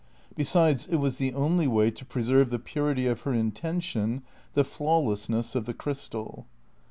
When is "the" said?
1.19-1.31, 2.49-2.57, 4.55-4.63, 5.67-5.75